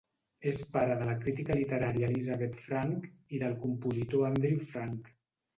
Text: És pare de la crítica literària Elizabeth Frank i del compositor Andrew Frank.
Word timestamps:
És 0.51 0.61
pare 0.77 0.95
de 1.01 1.09
la 1.09 1.13
crítica 1.25 1.57
literària 1.59 2.09
Elizabeth 2.13 2.57
Frank 2.63 3.05
i 3.39 3.43
del 3.45 3.55
compositor 3.67 4.29
Andrew 4.31 4.65
Frank. 4.73 5.17